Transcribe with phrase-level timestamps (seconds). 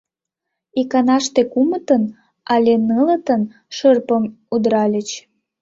[0.81, 2.03] Иканаште кумытын
[2.53, 3.41] але нылытын
[3.75, 5.09] шырпым удыральыч.